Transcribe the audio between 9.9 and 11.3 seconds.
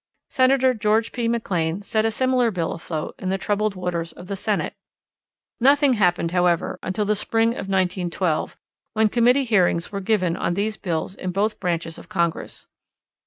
were given on these bills in